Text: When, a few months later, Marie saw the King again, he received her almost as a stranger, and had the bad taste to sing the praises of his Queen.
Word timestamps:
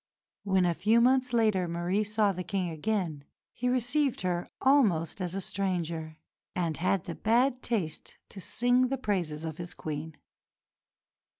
When, 0.41 0.65
a 0.65 0.73
few 0.73 0.99
months 0.99 1.31
later, 1.31 1.67
Marie 1.67 2.03
saw 2.03 2.31
the 2.31 2.43
King 2.43 2.71
again, 2.71 3.23
he 3.53 3.69
received 3.69 4.21
her 4.21 4.49
almost 4.59 5.21
as 5.21 5.35
a 5.35 5.41
stranger, 5.41 6.17
and 6.55 6.77
had 6.77 7.03
the 7.03 7.13
bad 7.13 7.61
taste 7.61 8.17
to 8.29 8.41
sing 8.41 8.87
the 8.87 8.97
praises 8.97 9.43
of 9.43 9.57
his 9.57 9.75
Queen. 9.75 10.17